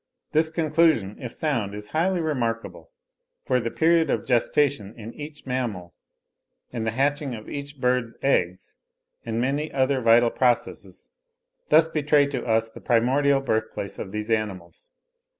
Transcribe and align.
This 0.31 0.49
conclusion, 0.49 1.15
if 1.21 1.31
sound, 1.31 1.75
is 1.75 1.89
highly 1.89 2.21
remarkable; 2.21 2.89
for 3.45 3.59
the 3.59 3.69
period 3.69 4.09
of 4.09 4.25
gestation 4.25 4.95
in 4.97 5.13
each 5.13 5.45
mammal, 5.45 5.93
and 6.73 6.87
the 6.87 6.97
hatching 6.97 7.35
of 7.35 7.47
each 7.47 7.79
bird's 7.79 8.15
eggs, 8.23 8.77
and 9.27 9.39
many 9.39 9.71
other 9.71 10.01
vital 10.01 10.31
processes, 10.31 11.09
thus 11.69 11.87
betray 11.87 12.25
to 12.25 12.43
us 12.43 12.71
the 12.71 12.81
primordial 12.81 13.41
birthplace 13.41 13.99
of 13.99 14.11
these 14.11 14.31
animals.) 14.31 14.89